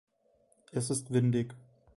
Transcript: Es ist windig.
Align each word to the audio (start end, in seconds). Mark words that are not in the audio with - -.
Es 0.71 0.89
ist 0.89 1.11
windig. 1.13 1.53